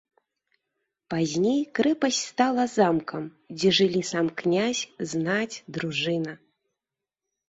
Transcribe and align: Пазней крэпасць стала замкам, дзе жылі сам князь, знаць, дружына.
Пазней 1.13 1.59
крэпасць 1.79 2.21
стала 2.33 2.63
замкам, 2.75 3.23
дзе 3.57 3.69
жылі 3.81 4.01
сам 4.13 4.31
князь, 4.41 4.81
знаць, 5.13 5.61
дружына. 5.77 6.33